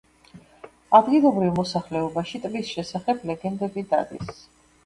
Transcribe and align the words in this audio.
ადგილობრივ 0.99 1.51
მოსახლეობაში 1.59 2.43
ტბის 2.47 2.73
შესახებ 2.79 3.23
ლეგენდები 3.33 3.85
დადის. 3.93 4.43